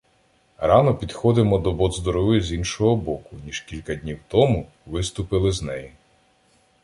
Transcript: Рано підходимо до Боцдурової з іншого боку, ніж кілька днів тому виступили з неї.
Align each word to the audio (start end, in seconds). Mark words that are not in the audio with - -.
Рано 0.57 0.95
підходимо 0.95 1.57
до 1.57 1.71
Боцдурової 1.71 2.41
з 2.41 2.51
іншого 2.51 2.95
боку, 2.95 3.35
ніж 3.45 3.59
кілька 3.59 3.95
днів 3.95 4.19
тому 4.27 4.67
виступили 4.85 5.51
з 5.51 5.61
неї. 5.61 5.91